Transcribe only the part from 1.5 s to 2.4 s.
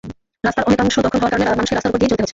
মানুষকে রাস্তার ওপর দিয়েই চলতে হচ্ছে।